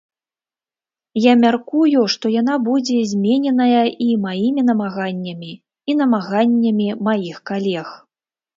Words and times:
Я 1.25 1.33
мяркую, 1.41 1.99
што 2.13 2.25
яна 2.41 2.55
будзе 2.69 2.95
змененая 3.11 3.83
і 4.07 4.09
маімі 4.25 4.61
намаганнямі, 4.73 5.53
і 5.59 5.91
намаганнямі 6.03 6.87
маіх 7.09 7.37
калег. 7.51 7.87